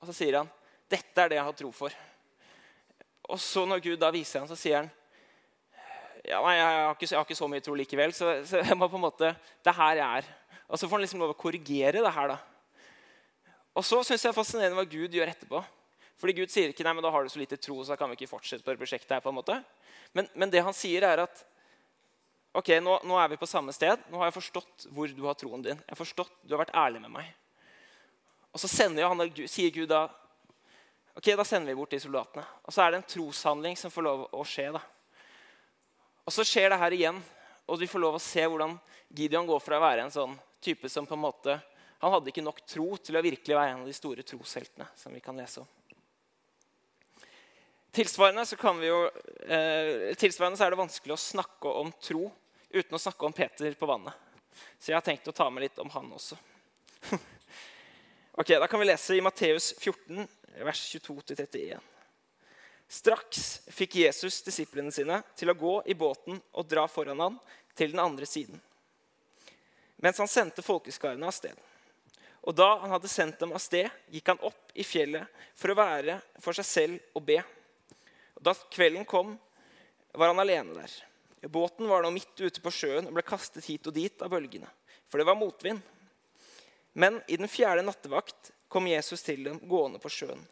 [0.00, 0.50] Og så sier han
[0.92, 1.94] dette er det jeg har tro for.
[3.32, 4.90] Og så når Gud da viser ham, så sier han
[6.22, 8.14] ja, nei, jeg har, ikke, jeg har ikke så mye tro likevel.
[8.14, 9.32] Så, så, jeg må på en måte,
[9.62, 10.32] det er her jeg er.
[10.68, 12.34] Og så får han liksom lov å korrigere det her.
[12.34, 12.38] da.
[13.74, 15.62] Og så syns jeg det er fascinerende hva Gud gjør etterpå.
[16.22, 18.12] Fordi Gud sier ikke nei, men da har du så lite tro, så da kan
[18.12, 19.16] vi ikke fortsette på det prosjektet.
[19.16, 19.58] her på en måte.
[20.14, 21.42] Men, men det han sier, er at
[22.54, 24.04] ok, nå, nå, er vi på samme sted.
[24.12, 25.80] Nå har jeg forstått hvor du har troen din.
[25.80, 27.32] Jeg har forstått, Du har vært ærlig med meg.
[28.52, 30.06] Og så han, sier Gud da
[31.16, 32.44] ok, da sender vi bort de soldatene.
[32.62, 34.70] Og så er det en troshandling som får lov å skje.
[34.76, 34.84] da.
[36.22, 37.18] Og så skjer det her igjen,
[37.66, 38.76] og vi får lov å se hvordan
[39.12, 41.60] Gideon går fra å være en sånn type som på en måte,
[42.02, 45.12] Han hadde ikke nok tro til å virkelig være en av de store trosheltene som
[45.14, 45.68] vi kan lese om.
[47.94, 48.96] Tilsvarende så, jo,
[49.46, 52.24] eh, tilsvarende så er det vanskelig å snakke om tro
[52.74, 54.18] uten å snakke om Peter på vannet.
[54.80, 56.38] Så jeg har tenkt å ta med litt om han også.
[58.32, 60.26] Ok, Da kan vi lese i Matteus 14,
[60.64, 61.91] vers 22-31.
[62.92, 67.38] Straks fikk Jesus disiplene sine til å gå i båten og dra foran han
[67.72, 68.58] til den andre siden,
[69.96, 71.56] mens han sendte folkeskarene av sted.
[72.42, 75.24] Og da han hadde sendt dem av sted, gikk han opp i fjellet
[75.56, 77.38] for å være for seg selv og be.
[78.36, 79.38] Og da kvelden kom,
[80.12, 80.96] var han alene der.
[81.48, 84.68] Båten var nå midt ute på sjøen og ble kastet hit og dit av bølgene,
[85.08, 85.80] for det var motvind.
[86.92, 90.42] Men i den fjerde nattevakt kom Jesus til dem gående på sjøen.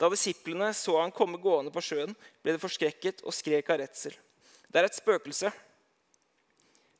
[0.00, 4.14] Da disiplene så han komme gående på sjøen, ble de forskrekket og skrek av redsel.
[4.70, 5.50] Det er et spøkelse.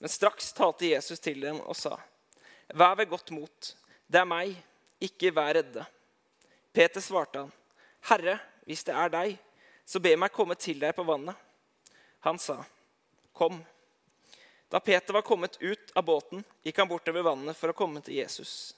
[0.00, 1.96] Men straks talte Jesus til dem og sa,
[2.76, 3.70] Vær ved godt mot.
[4.06, 4.52] Det er meg.
[5.00, 5.84] Ikke vær redde.
[6.76, 7.52] Peter svarte han,
[8.10, 8.36] Herre,
[8.68, 9.38] hvis det er deg,
[9.88, 11.34] så be meg komme til deg på vannet.
[12.28, 12.60] Han sa,
[13.32, 13.62] Kom.
[14.70, 18.20] Da Peter var kommet ut av båten, gikk han bortover vannet for å komme til
[18.20, 18.74] Jesus.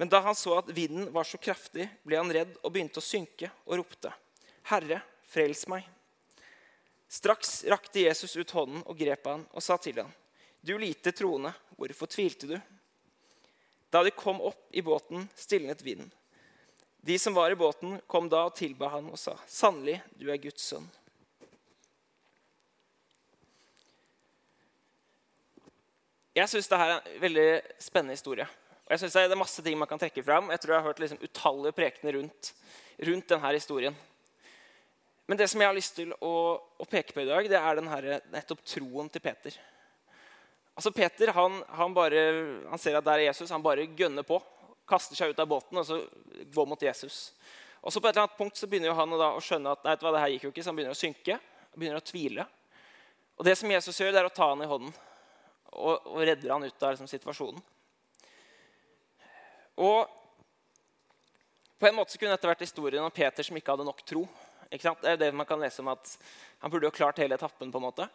[0.00, 3.04] Men da han så at vinden var så kraftig, ble han redd og begynte å
[3.04, 4.08] synke og ropte,
[4.64, 5.84] 'Herre, frels meg.'
[7.04, 10.08] Straks rakte Jesus ut hånden og grep han og sa til ham,
[10.64, 12.62] 'Du lite troende, hvorfor tvilte du?'
[13.92, 16.08] Da de kom opp i båten, stilnet vinden.
[17.04, 20.40] De som var i båten, kom da og tilba han og sa, 'Sannelig, du er
[20.40, 20.88] Guds sønn.'
[26.32, 28.48] Jeg syns dette er en veldig spennende historie.
[28.90, 30.48] Og jeg synes Det er masse ting man kan trekke fram.
[30.50, 32.48] Jeg tror jeg har hørt liksom utallige prekener rundt,
[33.06, 33.94] rundt denne historien.
[35.30, 37.78] Men det som jeg har lyst til å, å peke på i dag, det er
[37.78, 37.86] den
[38.34, 39.54] nettopp troen til Peter.
[40.74, 42.24] Altså Peter han, han, bare,
[42.66, 43.54] han ser at der er Jesus.
[43.54, 44.42] Han bare gønner på.
[44.90, 46.02] Kaster seg ut av båten og så
[46.50, 47.28] går mot Jesus.
[47.86, 50.16] Og så på et eller annet punkt så begynner han å skjønne at nei, hva,
[50.16, 51.38] det her gikk jo ikke, så han begynner å synke.
[51.78, 52.50] begynner å tvile.
[53.38, 54.90] Og det som Jesus gjør, det er å ta han i hånden
[55.78, 57.62] og, og redder han ut av liksom, situasjonen.
[59.80, 60.08] Og
[61.80, 64.26] på en måte så kunne dette vært historien om Peter som ikke hadde nok tro.
[64.70, 66.18] Ikke det er det man kan lese om at
[66.60, 67.72] Han burde jo klart hele etappen.
[67.72, 68.08] på en måte.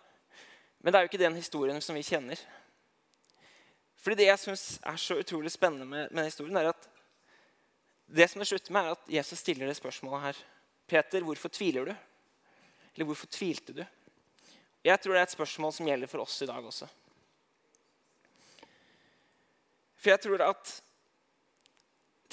[0.79, 2.37] Men det er jo ikke den historien som vi kjenner.
[3.97, 6.89] Fordi Det jeg syns er så utrolig spennende med, med historien, er at
[8.05, 10.35] det som det slutter med, er at Jesus stiller det spørsmålet her.
[10.87, 11.95] Peter, hvorfor tviler du?
[12.93, 13.85] Eller hvorfor tvilte du?
[14.83, 16.87] Jeg tror det er et spørsmål som gjelder for oss i dag også.
[19.97, 20.81] For jeg tror at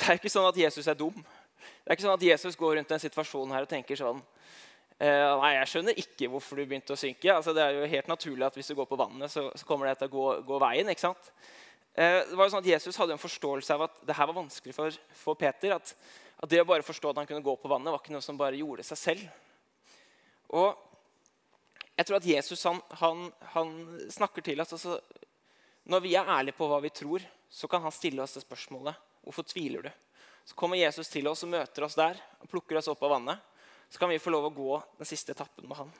[0.03, 1.15] det er ikke sånn at Jesus er dum.
[1.63, 4.19] Det er ikke sånn at Jesus går rundt den situasjonen her og tenker sånn
[4.99, 7.31] eh, Nei, jeg skjønner ikke hvorfor du begynte å synke.
[7.31, 9.87] Altså, det er jo helt naturlig at hvis du går på vannet, så, så kommer
[9.87, 10.91] det til å gå, gå veien.
[10.91, 11.31] ikke sant?
[11.95, 14.41] Eh, det var jo sånn at Jesus hadde en forståelse av at det her var
[14.41, 15.77] vanskelig for, for Peter.
[15.77, 15.95] At,
[16.35, 18.41] at, det å bare forstå at han kunne gå på vannet, var ikke noe som
[18.41, 19.29] bare gjorde seg selv.
[20.51, 20.73] Og
[21.93, 23.73] jeg tror at Jesus han, han, han
[24.11, 24.97] snakker til oss altså,
[25.93, 29.12] Når vi er ærlige på hva vi tror, så kan han stille oss det spørsmålet
[29.23, 29.91] hvorfor tviler du.
[30.45, 33.43] Så kommer Jesus til oss og møter oss der og plukker oss opp av vannet.
[33.89, 35.93] Så kan vi få lov å gå den siste etappen med han.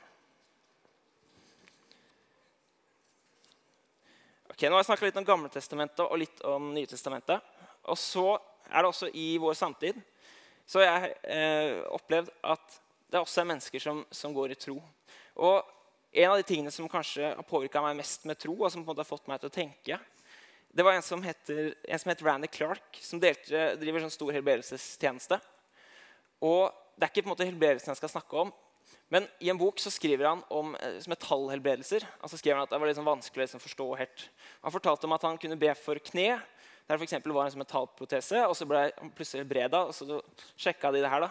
[4.53, 7.53] Ok, Nå har jeg snakka litt om Gamletestamentet og litt om Nytestamentet.
[7.89, 8.27] Og så
[8.69, 10.01] er det også i vår samtid
[10.65, 12.77] så har jeg eh, opplevd at
[13.11, 14.77] det også er mennesker som, som, går i tro.
[15.35, 15.71] Og
[16.13, 18.87] en av de tingene som kanskje har påvirka meg mest med tro, og som på
[18.87, 19.99] en måte har fått meg til å tenke,
[20.73, 24.33] det var en som heter, en som heter Randy Clark, som delte, driver sånn stor
[24.33, 25.37] helbredelsestjeneste.
[26.43, 28.51] Og Det er ikke på en måte helbredelsen jeg skal snakke om,
[29.09, 32.05] men i en bok så skriver han om eh, metallhelbredelser.
[32.21, 34.25] Altså skriver han at Det var liksom vanskelig å liksom forstå helt.
[34.61, 36.37] Han fortalte om at han kunne be for kne.
[36.89, 39.85] Der for var en sånn metallprotese, og så ble han plutselig helbreda.
[39.87, 40.21] Og så
[40.59, 41.29] sjekka de det her, da.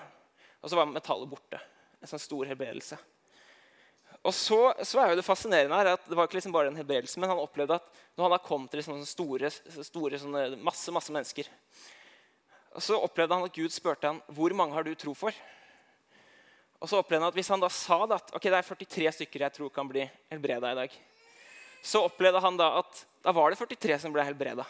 [0.63, 1.61] Og så var metallet borte.
[2.03, 2.99] En sånn stor helbredelse.
[4.23, 6.79] Og så, så, er jo Det fascinerende her at det var ikke liksom bare en
[6.79, 10.95] helbredelse, men han opplevde at når han har kommet til sånne store, store sånne masse,
[10.95, 11.49] masse mennesker,
[12.79, 15.35] så opplevde han at Gud spurte han, hvor mange har du tro for.
[16.79, 19.13] Og så opplevde han at Hvis han da sa da, at ok, det er 43
[19.19, 20.97] stykker jeg tror kan bli helbreda i dag,
[21.83, 24.65] så opplevde han da at da var det 43 som ble helbreda.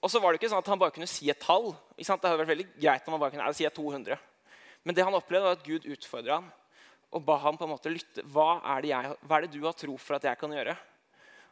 [0.00, 1.72] Og så var det ikke sånn at han bare kunne si et tall.
[1.96, 4.16] Det hadde vært veldig greit om han bare kunne si 200.
[4.84, 6.48] Men det han opplevde var at Gud utfordra han
[7.10, 8.22] og ba ham på en måte lytte.
[8.30, 10.76] Hva er, det jeg, hva er det du har tro for at jeg kan gjøre?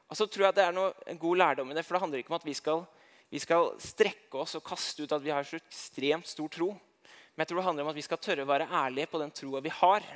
[0.08, 1.84] Og så tror jeg Det er noe, en god lærdom i det.
[1.84, 2.84] For det handler ikke om at vi skal,
[3.28, 6.70] vi skal strekke oss og kaste ut at vi har så ekstremt stor tro.
[6.72, 9.34] Men jeg tror det handler om at vi skal tørre å være ærlige på den
[9.34, 10.06] troa vi har.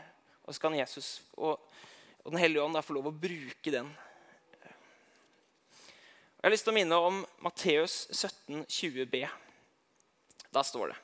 [0.47, 1.59] Og så kan Jesus og,
[2.23, 3.91] og Den hellige ånd da få lov å bruke den.
[6.43, 9.21] Jeg har lyst til å minne om Matteus 17, 20b.
[10.51, 10.97] Da står det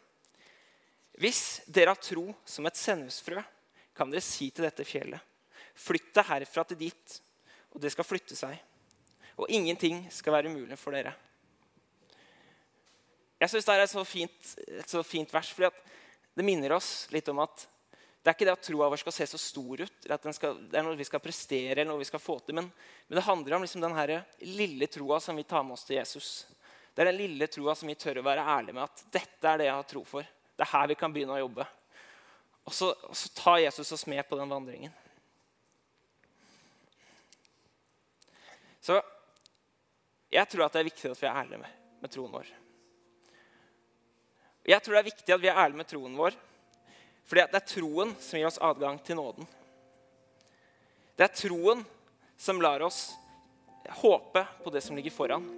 [1.22, 3.42] Hvis dere har tro som et sennepsfrø,
[3.98, 5.20] kan dere si til dette fjellet,
[5.78, 7.16] flytt deg herfra til dit,
[7.74, 8.56] og det skal flytte seg.
[9.38, 11.12] Og ingenting skal være umulig for dere.
[13.38, 15.70] Jeg syns det er et så, fint, et så fint vers, fordi
[16.38, 17.68] det minner oss litt om at
[18.18, 20.56] det er ikke det at troa vår skal se så stor ut, eller at skal,
[20.68, 22.66] det er noe vi skal prestere eller noe vi skal få til, men,
[23.06, 23.94] men det handler om liksom den
[24.58, 26.32] lille troa som vi tar med oss til Jesus.
[26.92, 29.62] Det er den lille troa som vi tør å være ærlige med at dette er
[29.62, 30.26] det jeg har tro for.
[30.26, 31.68] Det er her vi kan begynne å jobbe.
[32.68, 34.92] Og så, og så tar Jesus oss med på den vandringen.
[38.84, 38.98] Så
[40.28, 42.50] jeg tror at det er viktig at vi er ærlige med, med troen vår.
[44.68, 46.36] Jeg tror det er viktig at vi er ærlige med troen vår,
[47.28, 49.48] fordi det er troen som gir oss adgang til nåden.
[51.16, 51.80] Det er troen
[52.36, 53.00] som lar oss
[54.02, 55.48] håpe på det som ligger foran.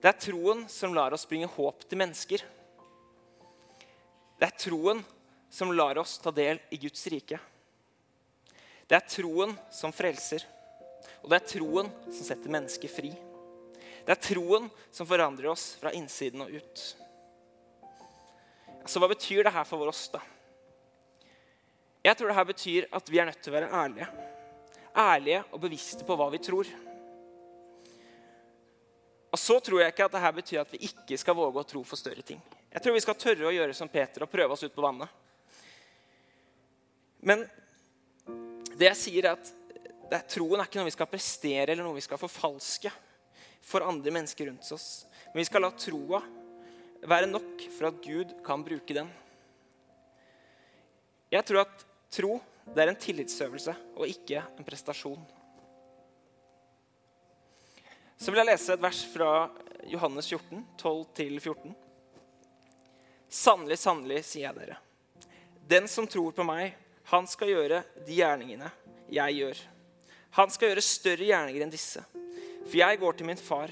[0.00, 2.44] Det er troen som lar oss bringe håp til mennesker.
[4.40, 5.04] Det er troen
[5.50, 7.38] som lar oss ta del i Guds rike.
[8.86, 10.44] Det er troen som frelser,
[11.22, 13.10] og det er troen som setter mennesket fri.
[14.06, 16.84] Det er troen som forandrer oss fra innsiden og ut.
[18.86, 20.20] Så hva betyr det her for oss, da?
[22.06, 24.06] Jeg tror det her betyr at vi er nødt til å være ærlige.
[24.96, 26.70] Ærlige og bevisste på hva vi tror.
[29.34, 31.66] Og så tror jeg ikke at det her betyr at vi ikke skal våge å
[31.66, 32.38] tro for større ting.
[32.70, 35.10] Jeg tror vi skal tørre å gjøre som Peter og prøve oss ut på vannet.
[37.20, 37.44] Men
[38.76, 39.52] det jeg sier, er at
[40.12, 42.92] er, troen er ikke noe vi skal prestere eller noe vi skal forfalske
[43.66, 45.06] for andre mennesker rundt oss.
[45.32, 46.20] Men vi skal la troa
[47.06, 49.08] være nok for at Gud kan bruke den.
[51.32, 55.26] Jeg tror at tro det er en tillitsøvelse og ikke en prestasjon.
[58.16, 59.30] Så vil jeg lese et vers fra
[59.90, 61.74] Johannes 14, 12-14.
[63.28, 64.78] Sannelig, sannelig, sier jeg dere.
[65.68, 66.72] Den som tror på meg,
[67.12, 68.70] han skal gjøre de gjerningene
[69.12, 69.58] jeg gjør.
[70.36, 72.02] Han skal gjøre større gjerninger enn disse,
[72.66, 73.70] for jeg går til min far.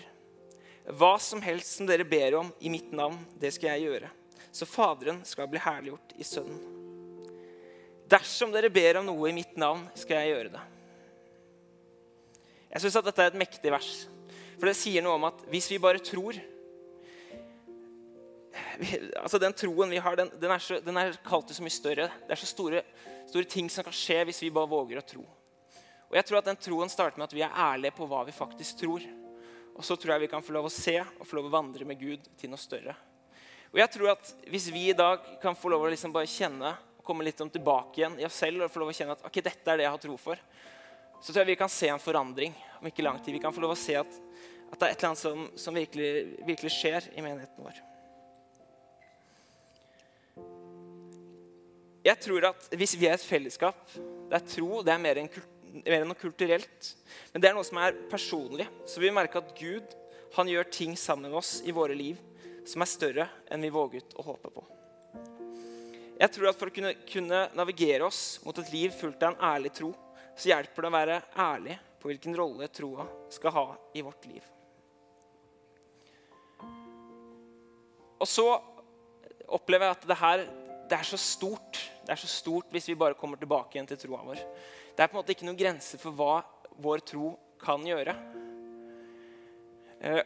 [0.85, 4.11] Hva som helst som dere ber om i mitt navn, det skal jeg gjøre.
[4.55, 6.61] Så Faderen skal bli herliggjort i Sønnen.
[8.07, 10.65] Dersom dere ber om noe i mitt navn, skal jeg gjøre det.
[12.75, 13.93] Jeg syns dette er et mektig vers.
[14.61, 16.39] For det sier noe om at hvis vi bare tror
[19.23, 21.75] altså Den troen vi har, den, den, er, så, den er kalt til så mye
[21.75, 22.09] større.
[22.27, 22.83] Det er så store,
[23.29, 25.25] store ting som kan skje hvis vi bare våger å tro.
[26.11, 28.35] Og jeg tror at Den troen starter med at vi er ærlige på hva vi
[28.35, 29.03] faktisk tror.
[29.75, 31.87] Og så tror jeg vi kan få lov å se og få lov å vandre
[31.89, 32.95] med Gud til noe større.
[33.73, 36.71] Og jeg tror at Hvis vi i dag kan få lov å liksom bare kjenne
[36.99, 39.41] og komme litt tilbake igjen i oss selv og få lov å kjenne at ok,
[39.43, 40.39] dette er det jeg har tro for,
[41.21, 43.35] så tror jeg vi kan se en forandring om ikke lang tid.
[43.35, 44.21] Vi kan få lov å se at,
[44.71, 47.83] at det er et eller annet som, som virkelig, virkelig skjer i menigheten vår.
[52.05, 53.81] Jeg tror at Hvis vi er et fellesskap
[54.25, 55.29] det er tro, det er mer enn,
[55.85, 56.87] mer enn noe kulturelt,
[57.31, 59.93] men det er noe som er personlig, så vi merker at Gud
[60.35, 62.19] han gjør ting sammen med oss i våre liv
[62.67, 64.65] som er større enn vi våget å håpe på.
[66.19, 69.47] Jeg tror at For å kunne, kunne navigere oss mot et liv fullt av en
[69.53, 69.93] ærlig tro,
[70.35, 74.51] så hjelper det å være ærlig på hvilken rolle troa skal ha i vårt liv.
[78.19, 78.49] Og så
[79.53, 80.47] opplever jeg at det her
[80.89, 81.81] det er så stort.
[82.05, 84.41] Det er så stort hvis vi bare kommer tilbake igjen til troa vår.
[84.95, 86.35] Det er på en måte ikke noen grenser for hva
[86.85, 88.15] vår tro kan gjøre.
[90.05, 90.21] Eh,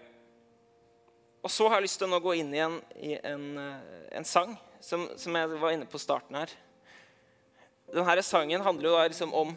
[1.38, 4.26] og så har jeg lyst til å nå gå inn igjen i en, eh, en
[4.26, 6.50] sang som, som, jeg var inne på starten her.
[7.94, 9.56] Denne sangen handler jo da liksom om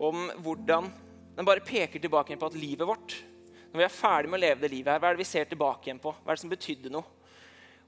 [0.00, 0.88] om hvordan
[1.36, 3.14] Den bare peker tilbake på at livet vårt
[3.70, 5.44] Når vi er ferdig med å leve det livet her, hva er det vi ser
[5.44, 6.10] tilbake igjen på?
[6.10, 7.19] Hva er det som betydde noe?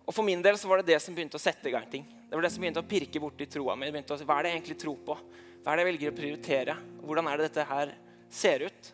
[0.07, 2.07] Og For min del så var det det som begynte å sette i gang ting.
[2.29, 3.91] Det var det som begynte å pirke borti troa mi.
[3.93, 5.17] Begynte å, hva er det jeg egentlig tror på?
[5.63, 6.77] Hva er det jeg velger å prioritere?
[7.03, 7.95] Hvordan er det dette her
[8.33, 8.91] ser ut?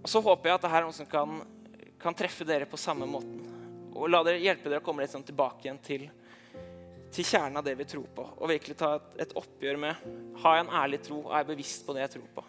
[0.00, 1.40] Og Så håper jeg at det her er noe som kan,
[2.00, 3.42] kan treffe dere på samme måten.
[3.96, 6.06] Og la dere hjelpe dere å komme litt sånn tilbake igjen til,
[7.10, 8.24] til kjernen av det vi tror på.
[8.38, 10.08] Og virkelig ta et, et oppgjør med
[10.44, 12.44] Har jeg en ærlig tro, og er jeg bevisst på det jeg tror på?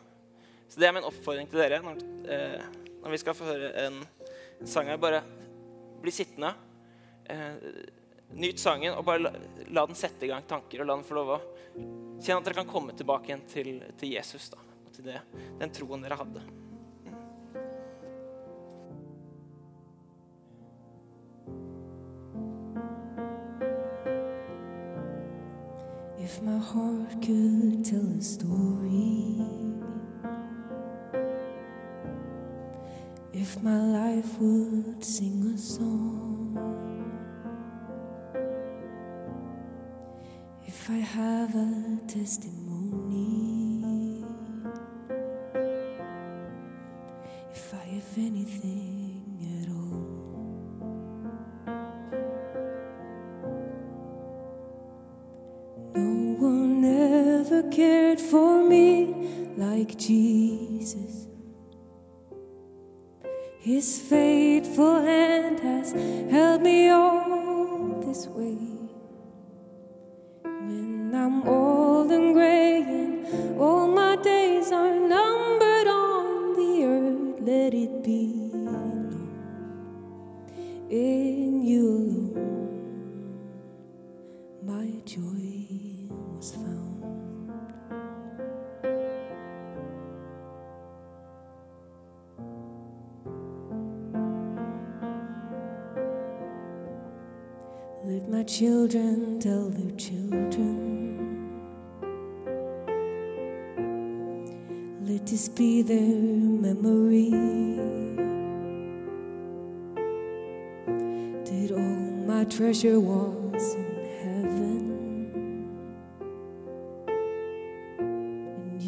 [0.72, 2.68] Så det er min oppfordring til dere når, eh,
[3.02, 3.98] når vi skal få høre en,
[4.62, 5.02] en sang her.
[5.02, 5.24] Bare
[6.02, 6.54] bli sittende
[7.26, 7.56] eh,
[8.32, 9.32] Nyt sangen og bare la,
[9.76, 10.82] la, den sette i gang tanker.
[10.82, 11.40] Og la den få lov å
[11.76, 14.50] kjenne at dere kan komme tilbake igjen til, til Jesus.
[14.54, 15.20] Da, og til det,
[15.60, 16.44] den troen dere hadde.
[26.24, 29.36] If my heart could tell a story
[33.34, 36.31] If my life would sing a song
[40.84, 43.46] If I have a testimony,
[47.54, 49.22] if I have anything
[49.62, 50.10] at all,
[55.94, 56.10] no
[56.40, 61.28] one ever cared for me like Jesus.
[63.60, 64.31] His faith.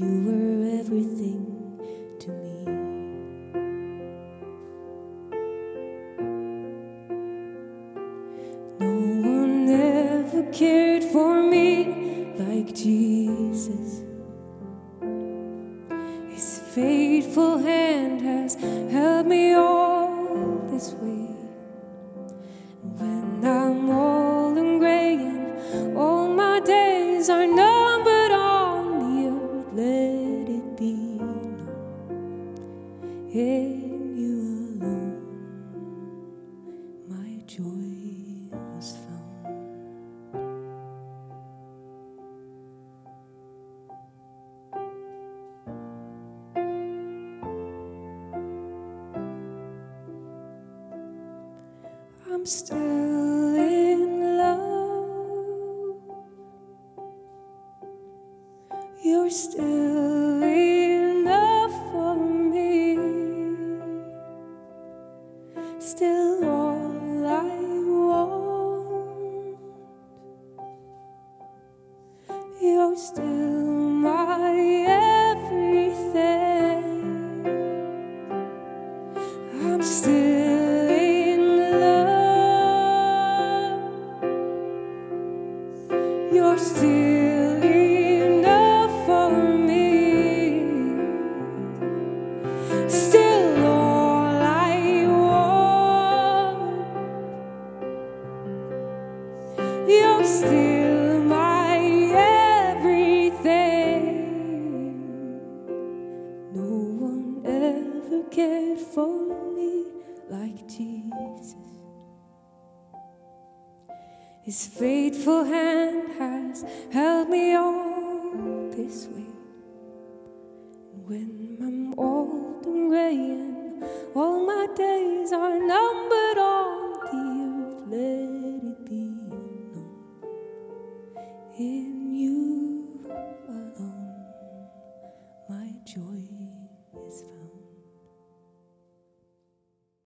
[0.04, 1.53] You were everything